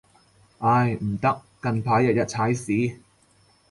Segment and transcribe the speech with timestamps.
[0.57, 2.97] 唉，唔得，近排日日踩屎